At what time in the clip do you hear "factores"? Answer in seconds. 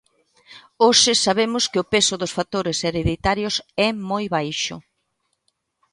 2.37-2.77